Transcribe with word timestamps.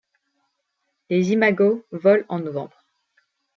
Les 1.11 1.29
imagos 1.31 1.83
volent 1.91 2.25
en 2.27 2.39
novembre. 2.39 2.83